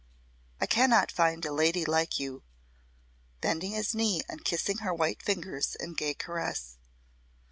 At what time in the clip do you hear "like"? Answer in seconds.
1.85-2.19